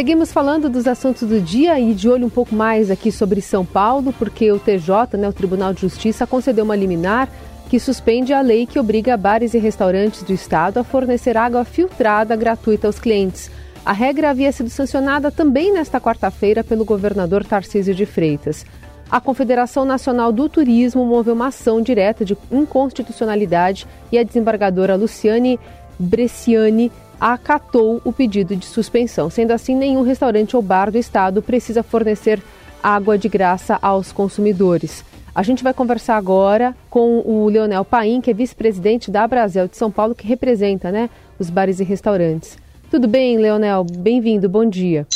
[0.00, 3.66] Seguimos falando dos assuntos do dia e de olho um pouco mais aqui sobre São
[3.66, 7.28] Paulo, porque o TJ, né, o Tribunal de Justiça, concedeu uma liminar
[7.68, 12.34] que suspende a lei que obriga bares e restaurantes do estado a fornecer água filtrada
[12.34, 13.50] gratuita aos clientes.
[13.84, 18.64] A regra havia sido sancionada também nesta quarta-feira pelo governador Tarcísio de Freitas.
[19.10, 25.60] A Confederação Nacional do Turismo moveu uma ação direta de inconstitucionalidade e a desembargadora Luciane
[25.98, 26.90] Bresciani
[27.20, 29.28] acatou o pedido de suspensão.
[29.28, 32.42] Sendo assim, nenhum restaurante ou bar do estado precisa fornecer
[32.82, 35.04] água de graça aos consumidores.
[35.34, 39.76] A gente vai conversar agora com o Leonel Paim, que é vice-presidente da Brasel de
[39.76, 42.58] São Paulo, que representa né, os bares e restaurantes.
[42.90, 43.84] Tudo bem, Leonel?
[43.84, 45.06] Bem-vindo, bom dia.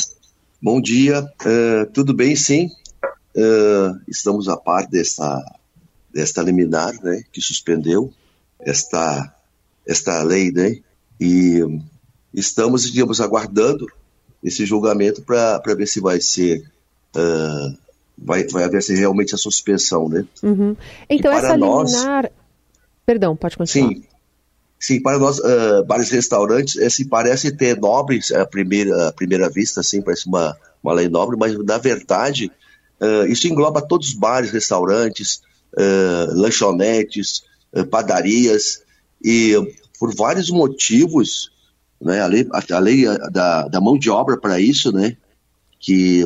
[0.61, 2.69] Bom dia, uh, tudo bem, sim.
[3.35, 5.43] Uh, estamos a par desta,
[6.13, 8.13] desta liminar né, que suspendeu
[8.59, 9.35] esta,
[9.85, 10.77] esta lei, né?
[11.19, 11.61] E
[12.35, 13.87] estamos, digamos, aguardando
[14.43, 16.63] esse julgamento para ver se vai ser.
[17.15, 17.77] Uh,
[18.17, 20.25] vai, vai haver realmente a suspensão, né?
[20.43, 20.75] Uhum.
[21.09, 22.31] Então, essa nós, liminar.
[23.05, 23.89] Perdão, pode continuar.
[23.89, 24.03] Sim.
[24.77, 29.49] Sim, para nós, uh, bares e restaurantes, esse parece ter nobre, à primeira, à primeira
[29.49, 32.51] vista, assim, parece uma, uma lei nobre, mas na verdade,
[33.01, 35.41] uh, isso engloba todos os bares, restaurantes,
[35.73, 37.43] uh, lanchonetes,
[37.89, 38.83] padarias,
[39.23, 39.53] e
[39.99, 41.51] por vários motivos,
[42.01, 45.15] né, a lei, a lei da, da mão de obra para isso, né,
[45.79, 46.23] que,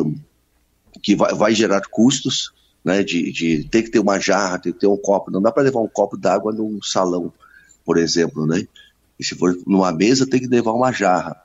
[1.01, 2.51] que vai, vai gerar custos,
[2.83, 5.51] né, de, de ter que ter uma jarra, ter que ter um copo, não dá
[5.51, 7.31] para levar um copo d'água num salão,
[7.85, 8.67] por exemplo, né,
[9.19, 11.35] e se for numa mesa tem que levar uma jarra.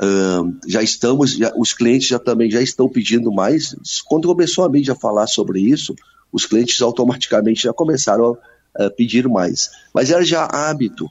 [0.00, 3.76] Uh, já estamos, já, os clientes já também já estão pedindo mais.
[4.06, 5.94] Quando começou a mídia a falar sobre isso,
[6.32, 8.36] os clientes automaticamente já começaram
[8.74, 9.70] a, a pedir mais.
[9.94, 11.08] Mas era já hábito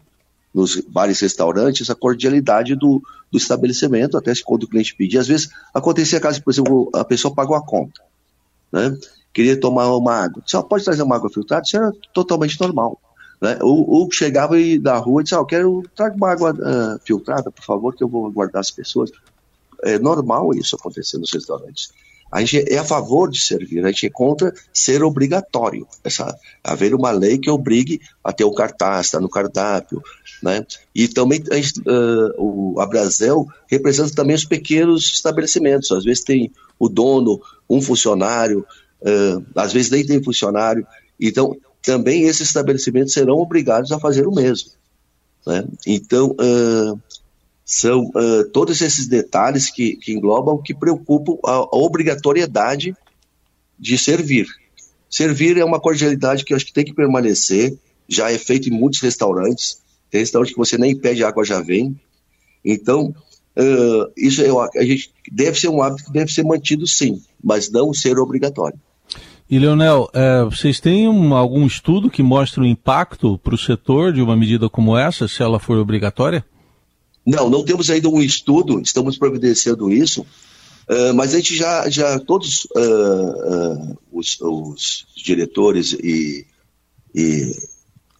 [0.53, 5.21] nos e restaurantes a cordialidade do, do estabelecimento, até quando o cliente pedia.
[5.21, 8.01] Às vezes acontecia caso, por exemplo, a pessoa pagou a conta,
[8.71, 8.97] né?
[9.33, 10.43] queria tomar uma água.
[10.45, 11.63] Só pode trazer uma água filtrada?
[11.65, 12.99] Isso era totalmente normal.
[13.41, 13.57] Né?
[13.61, 16.99] Ou, ou chegava e, da rua e disse, ah, eu quero, traga uma água uh,
[17.03, 19.09] filtrada, por favor, que eu vou aguardar as pessoas.
[19.83, 21.91] É normal isso acontecer nos restaurantes.
[22.31, 25.85] A gente é a favor de servir, a gente é contra ser obrigatório.
[26.03, 26.33] Essa,
[26.63, 30.01] haver uma lei que obrigue a ter o cartaz, estar tá no cardápio.
[30.41, 30.65] Né?
[30.95, 35.91] E também a, gente, uh, o, a Brasel representa também os pequenos estabelecimentos.
[35.91, 38.65] Às vezes tem o dono, um funcionário,
[39.01, 40.87] uh, às vezes nem tem funcionário.
[41.19, 44.71] Então, também esses estabelecimentos serão obrigados a fazer o mesmo.
[45.45, 45.65] Né?
[45.85, 46.99] Então, uh,
[47.71, 52.93] são uh, todos esses detalhes que, que englobam que preocupam a, a, obrigatoriedade
[53.79, 54.45] de servir.
[55.09, 57.73] Servir é uma cordialidade que eu acho que tem que permanecer,
[58.09, 59.77] já é feito em muitos restaurantes,
[60.09, 61.97] tem restaurante que você nem pede água já vem.
[62.63, 63.15] Então,
[63.57, 67.71] uh, isso eu, a gente deve ser um hábito que deve ser mantido sim, mas
[67.71, 68.77] não ser obrigatório.
[69.49, 74.11] E, Leonel, é, vocês têm um, algum estudo que mostre o impacto para o setor
[74.11, 76.43] de uma medida como essa, se ela for obrigatória?
[77.25, 82.19] Não, não temos ainda um estudo, estamos providenciando isso, uh, mas a gente já, já
[82.19, 86.47] todos uh, uh, os, os, diretores e,
[87.13, 87.55] e,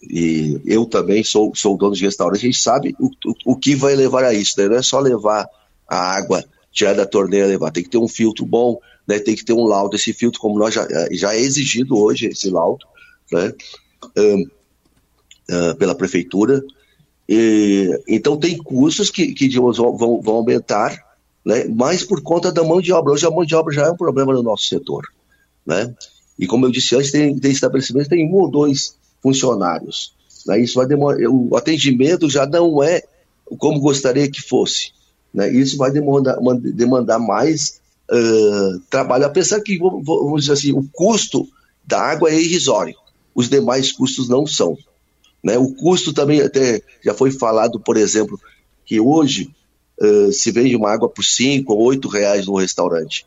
[0.03, 3.75] e, eu também sou, sou dono de restaurante, a gente sabe o, o, o que
[3.75, 4.67] vai levar a isso, né?
[4.67, 5.47] não é só levar
[5.87, 9.17] a água, tirar da torneira, levar, tem que ter um filtro bom, né?
[9.17, 12.51] tem que ter um laudo, esse filtro, como nós já, já é exigido hoje, esse
[12.51, 12.85] laudo,
[13.31, 13.51] né?
[15.77, 16.63] pela prefeitura,
[17.33, 21.01] e, então tem custos que, que vão, vão aumentar,
[21.45, 23.13] né, mas por conta da mão de obra.
[23.13, 25.07] Hoje a mão de obra já é um problema no nosso setor.
[25.65, 25.95] Né?
[26.37, 30.13] E como eu disse antes, tem, tem estabelecimentos tem um ou dois funcionários.
[30.45, 30.59] Né?
[30.59, 33.01] Isso vai demorar, o atendimento já não é
[33.57, 34.91] como gostaria que fosse.
[35.33, 35.49] Né?
[35.53, 36.37] Isso vai demandar,
[36.75, 37.79] demandar mais
[38.11, 41.47] uh, trabalho, apesar que, vamos dizer assim, o custo
[41.87, 42.95] da água é irrisório.
[43.33, 44.77] Os demais custos não são.
[45.43, 45.57] Né?
[45.57, 48.39] O custo também, até já foi falado, por exemplo,
[48.85, 49.49] que hoje
[49.99, 53.25] uh, se vende uma água por 5 ou 8 reais no restaurante.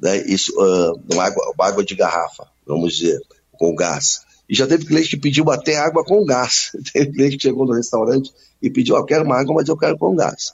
[0.00, 0.24] Né?
[0.26, 3.20] Isso, uh, uma, água, uma água de garrafa, vamos dizer,
[3.52, 4.20] com gás.
[4.48, 6.72] E já teve cliente que pediu até água com gás.
[6.92, 8.30] Teve cliente que chegou no restaurante
[8.60, 10.52] e pediu, oh, eu quero uma água, mas eu quero com gás.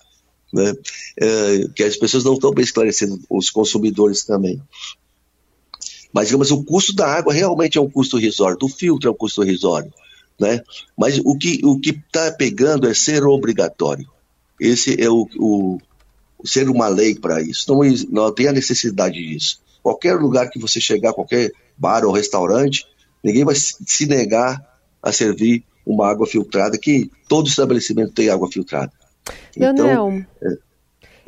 [0.52, 0.70] Né?
[0.70, 4.62] Uh, que as pessoas não estão bem esclarecendo, os consumidores também.
[6.12, 9.16] Mas, digamos, o custo da água realmente é um custo risório, do filtro é um
[9.16, 9.92] custo risório.
[10.38, 10.60] Né?
[10.96, 14.08] Mas o que o está pegando é ser obrigatório.
[14.60, 15.78] Esse é o, o
[16.44, 17.72] ser uma lei para isso.
[17.72, 17.80] Não,
[18.10, 19.60] não tem a necessidade disso.
[19.82, 22.86] Qualquer lugar que você chegar, qualquer bar ou restaurante,
[23.22, 24.64] ninguém vai se negar
[25.02, 28.92] a servir uma água filtrada, que todo estabelecimento tem água filtrada.
[29.56, 30.67] Leonel, então, é...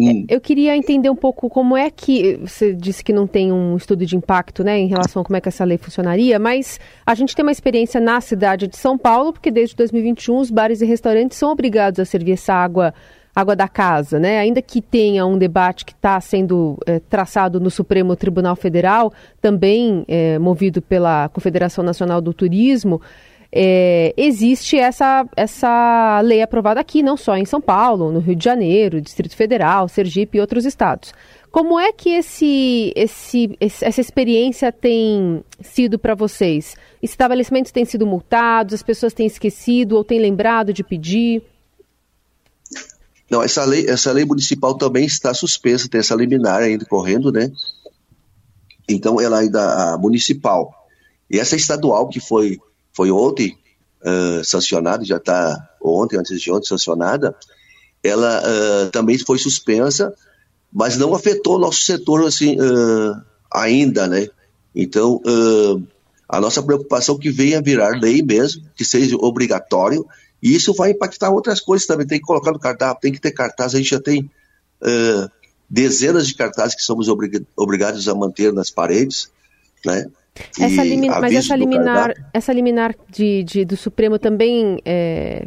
[0.00, 0.24] Hum.
[0.28, 2.36] Eu queria entender um pouco como é que.
[2.38, 5.40] Você disse que não tem um estudo de impacto né, em relação a como é
[5.40, 9.32] que essa lei funcionaria, mas a gente tem uma experiência na cidade de São Paulo,
[9.32, 12.94] porque desde 2021 os bares e restaurantes são obrigados a servir essa água
[13.34, 14.38] água da casa, né?
[14.38, 20.04] Ainda que tenha um debate que está sendo é, traçado no Supremo Tribunal Federal, também
[20.08, 23.00] é, movido pela Confederação Nacional do Turismo,
[23.52, 28.44] é, existe essa, essa lei aprovada aqui, não só em São Paulo, no Rio de
[28.44, 31.12] Janeiro, Distrito Federal, Sergipe e outros estados.
[31.50, 36.76] Como é que esse, esse, essa experiência tem sido para vocês?
[37.02, 41.42] Estabelecimentos têm sido multados, as pessoas têm esquecido ou têm lembrado de pedir?
[43.28, 47.50] Não, essa lei, essa lei municipal também está suspensa, tem essa liminar ainda correndo, né?
[48.88, 50.72] Então, ela ainda a municipal.
[51.28, 52.60] E essa estadual que foi,
[52.92, 53.56] foi ontem
[54.04, 57.34] uh, sancionada, já está ontem, antes de ontem, sancionada,
[58.02, 60.14] ela uh, também foi suspensa,
[60.72, 63.20] mas não afetou o nosso setor assim uh,
[63.52, 64.28] ainda, né?
[64.72, 65.20] Então,
[66.28, 70.06] a nossa preocupação é que venha virar lei mesmo, que seja obrigatório,
[70.40, 72.06] e isso vai impactar outras coisas também.
[72.06, 73.74] Tem que colocar no cardápio, tem que ter cartaz.
[73.74, 74.30] A gente já tem
[75.68, 79.28] dezenas de cartazes que somos obrig obrigados a manter nas paredes,
[79.84, 80.06] né?
[80.58, 80.84] Essa
[81.20, 85.46] mas essa liminar, essa liminar de, de, do Supremo também é,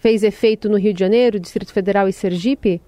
[0.00, 2.80] fez efeito no Rio de Janeiro, Distrito Federal e Sergipe?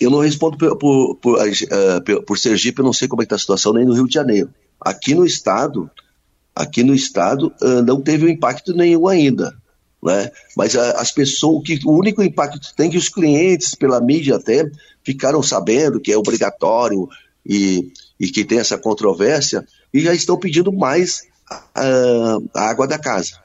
[0.00, 3.36] Eu não respondo por, por, por, uh, por Sergipe, eu não sei como é está
[3.36, 4.50] a situação, nem no Rio de Janeiro.
[4.80, 5.90] Aqui no estado,
[6.54, 9.54] aqui no estado uh, não teve um impacto nenhum ainda.
[10.02, 10.30] Né?
[10.56, 13.74] Mas a, as pessoas, o, que, o único impacto que tem é que os clientes,
[13.74, 14.68] pela mídia até,
[15.04, 17.08] ficaram sabendo que é obrigatório
[17.46, 21.22] e, e que tem essa controvérsia e já estão pedindo mais
[21.74, 23.42] a, a água da casa.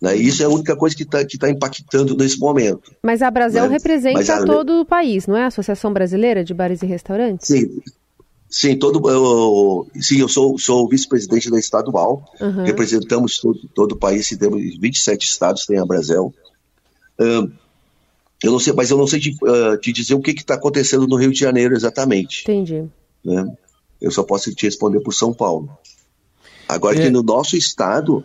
[0.00, 0.16] Né?
[0.16, 2.94] Isso é a única coisa que está tá impactando nesse momento.
[3.02, 3.68] Mas a Brasil né?
[3.68, 5.44] representa todo o país, não é?
[5.44, 7.48] A Associação Brasileira de Bares e Restaurantes?
[7.48, 7.80] Sim,
[8.48, 12.64] Sim, todo, eu, sim, eu sou, sou vice-presidente da estadual, uhum.
[12.64, 16.32] representamos todo, todo o país, temos 27 estados, tem a Brasil.
[17.18, 17.50] Uh,
[18.42, 21.08] eu não sei, mas eu não sei te, uh, te dizer o que está acontecendo
[21.08, 22.42] no Rio de Janeiro exatamente.
[22.42, 22.84] Entendi.
[23.24, 23.56] Né?
[24.00, 25.70] Eu só posso te responder por São Paulo.
[26.68, 27.02] Agora é.
[27.02, 28.24] que no nosso estado,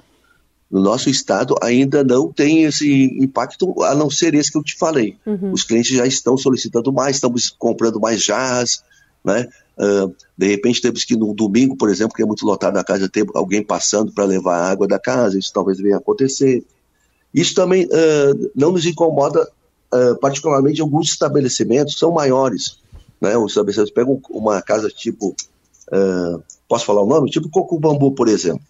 [0.69, 4.77] no nosso estado ainda não tem esse impacto, a não ser esse que eu te
[4.77, 5.17] falei.
[5.25, 5.51] Uhum.
[5.51, 8.83] Os clientes já estão solicitando mais, estamos comprando mais jarras,
[9.23, 9.47] né?
[9.77, 13.09] Uh, de repente temos que no domingo, por exemplo, que é muito lotado na casa,
[13.09, 16.63] ter alguém passando para levar a água da casa, isso talvez venha acontecer.
[17.33, 19.49] Isso também uh, não nos incomoda,
[19.93, 22.77] uh, particularmente alguns estabelecimentos são maiores.
[23.19, 23.37] Né?
[23.37, 25.35] Os estabelecimentos pegam uma casa tipo,
[26.67, 27.29] posso falar o nome?
[27.29, 28.63] Tipo Coco Bambu, por exemplo.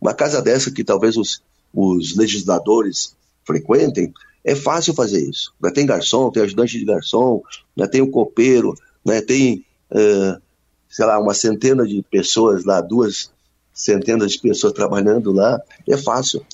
[0.00, 1.42] Uma casa dessa que talvez os,
[1.74, 4.12] os legisladores frequentem,
[4.44, 5.54] é fácil fazer isso.
[5.60, 5.70] Né?
[5.70, 7.42] Tem garçom, tem ajudante de garçom,
[7.76, 7.86] né?
[7.86, 8.74] tem o copeiro,
[9.04, 9.20] né?
[9.20, 10.40] tem uh,
[10.88, 13.30] sei lá, uma centena de pessoas lá, duas
[13.72, 16.44] centenas de pessoas trabalhando lá, é fácil.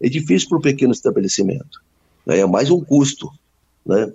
[0.00, 1.82] É difícil para um pequeno estabelecimento.
[2.24, 2.38] Né?
[2.38, 3.30] É mais um custo.
[3.84, 4.10] Né?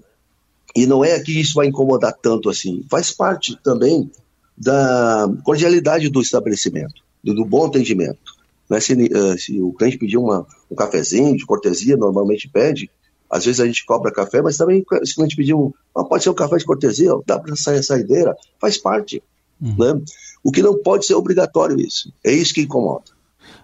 [0.76, 2.84] E não é que isso vai incomodar tanto assim.
[2.90, 4.10] Faz parte também
[4.58, 8.36] da cordialidade do estabelecimento, do, bom atendimento.
[8.70, 8.80] Né?
[8.80, 12.90] Se, uh, se, o cliente pedir uma, um cafezinho de cortesia, normalmente pede,
[13.30, 16.24] às vezes a gente cobra café, mas também se o cliente pedir um, ah, pode
[16.24, 19.22] ser um café de cortesia, dá para sair a saideira, faz parte.
[19.62, 19.76] Uhum.
[19.78, 20.02] Né?
[20.44, 22.14] O que não pode ser obrigatório isso.
[22.24, 23.06] É isso que incomoda.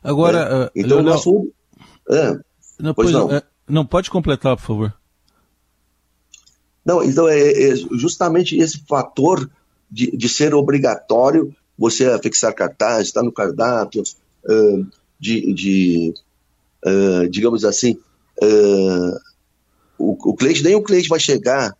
[0.04, 0.70] Agora, né?
[0.76, 1.14] então Leonel...
[1.14, 1.52] nosso...
[2.10, 2.40] é.
[2.80, 3.32] Não, pois não.
[3.32, 4.94] É, não, pode completar, por favor.
[6.84, 9.48] Não, então é, é justamente esse fator
[9.92, 14.04] de, de, ser obrigatório você fixar cartaz, estar no cardápio,
[14.46, 14.88] uh,
[15.20, 16.14] de, de
[16.86, 17.98] uh, digamos assim,
[18.42, 19.20] uh,
[19.98, 21.76] o, o cliente, nem o cliente vai chegar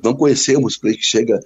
[0.00, 1.40] não conhecemos cliente que chega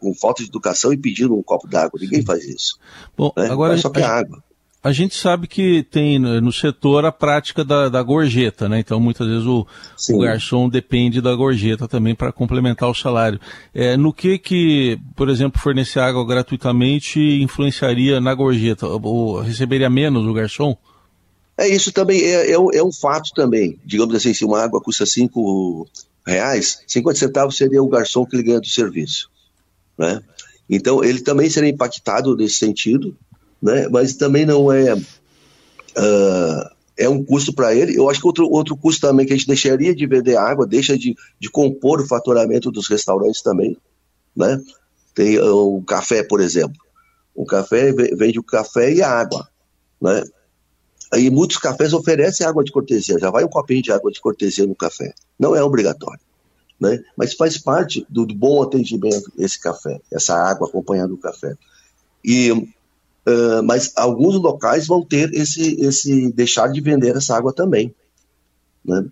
[0.00, 2.00] com falta de educação e pedindo um copo d'água.
[2.00, 2.76] Ninguém faz isso.
[3.16, 3.48] Bom, né?
[3.48, 4.42] agora só que a, água.
[4.84, 8.80] A gente sabe que tem no setor a prática da, da gorjeta, né?
[8.80, 9.66] Então muitas vezes o,
[10.10, 13.40] o garçom depende da gorjeta também para complementar o salário.
[13.72, 18.86] É, no que que, por exemplo, fornecer água gratuitamente influenciaria na gorjeta?
[18.86, 20.76] Ou receberia menos o garçom?
[21.56, 23.80] É isso também é, é, é um fato também.
[23.86, 25.88] Digamos assim, se uma água custa cinco
[26.26, 29.30] reais, 50 centavos seria o garçom que ele ganha do serviço.
[29.96, 30.20] Né?
[30.68, 33.16] Então, ele também seria impactado nesse sentido,
[33.64, 33.88] né?
[33.88, 37.96] mas também não é, uh, é um custo para ele.
[37.96, 40.98] Eu acho que outro, outro custo também que a gente deixaria de vender água, deixa
[40.98, 43.74] de, de compor o faturamento dos restaurantes também.
[44.36, 44.60] Né?
[45.14, 46.76] Tem uh, o café, por exemplo.
[47.34, 49.48] O café vende o café e a água.
[49.98, 50.22] Né?
[51.10, 54.66] Aí muitos cafés oferecem água de cortesia, já vai um copinho de água de cortesia
[54.66, 55.14] no café.
[55.38, 56.20] Não é obrigatório.
[56.78, 57.02] né?
[57.16, 61.56] Mas faz parte do, do bom atendimento esse café, essa água acompanhando o café.
[62.22, 62.68] E
[63.26, 67.94] uh, mas alguns locais vão ter esse esse deixar de vender essa água também,
[68.84, 69.04] né?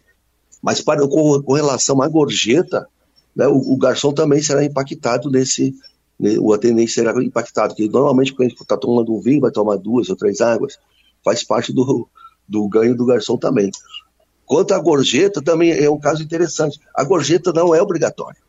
[0.62, 2.86] Mas para com, com relação à gorjeta,
[3.34, 5.74] né, o, o, garçom também será impactado nesse,
[6.18, 9.50] né, o atendente será impactado, porque normalmente quando a gente está tomando um vinho, vai
[9.50, 10.78] tomar duas ou três águas,
[11.24, 12.08] faz parte do,
[12.48, 13.72] do ganho do garçom também.
[14.46, 16.78] Quanto à gorjeta, também é um caso interessante.
[16.94, 18.40] A gorjeta não é obrigatória.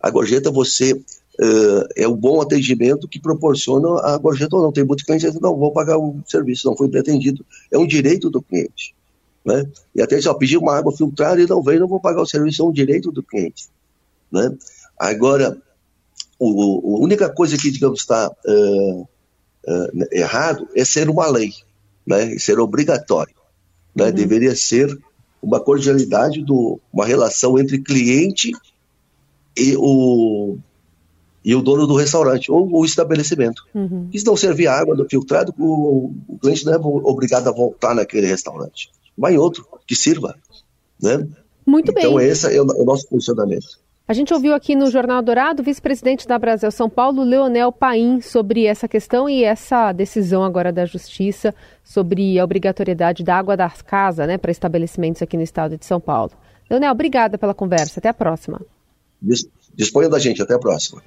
[0.00, 1.00] A gorjeta você
[1.40, 4.72] uh, é um bom atendimento que proporciona a gorjeta ou não.
[4.72, 7.44] Tem muitos clientes que dizem, não, vou pagar o serviço, não foi pretendido.
[7.70, 8.94] É um direito do cliente.
[9.44, 9.64] Né?
[9.94, 12.26] E até se eu pedir uma água filtrada e não vem, não vou pagar o
[12.26, 13.68] serviço, é um direito do cliente.
[14.32, 14.50] Né?
[14.98, 15.56] Agora,
[16.38, 21.52] o, a única coisa que, digamos, está uh, uh, errado é ser uma lei,
[22.06, 22.36] né?
[22.38, 23.34] ser obrigatório.
[23.94, 24.06] Né?
[24.06, 24.12] Uhum.
[24.12, 24.98] Deveria ser
[25.40, 28.50] uma cordialidade, do, uma relação entre cliente
[29.56, 30.58] e o,
[31.46, 33.62] e o dono do restaurante ou o estabelecimento.
[33.72, 34.08] Uhum.
[34.12, 38.26] se não servir água do filtrado, o, o, cliente não é obrigado a voltar naquele
[38.26, 38.90] restaurante.
[39.16, 40.34] Vai em outro que sirva.
[41.00, 41.24] Né?
[41.64, 42.04] Muito então, bem.
[42.04, 43.78] Então, esse é o, o nosso funcionamento.
[44.08, 48.20] A gente ouviu aqui no Jornal Dourado o vice-presidente da Brasil São Paulo, Leonel Paim,
[48.20, 53.82] sobre essa questão e essa decisão agora da Justiça sobre a obrigatoriedade da água das
[53.82, 56.32] casas né, para estabelecimentos aqui no estado de São Paulo.
[56.68, 58.00] Leonel, obrigada pela conversa.
[58.00, 58.60] Até a próxima.
[59.74, 60.42] Disponha da gente.
[60.42, 61.02] Até a próxima.